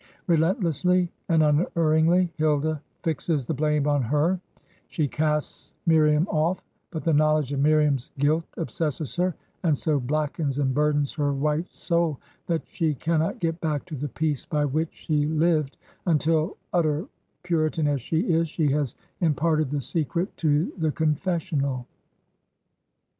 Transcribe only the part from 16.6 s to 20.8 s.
utter Puritan as she is, she has imparted the secret to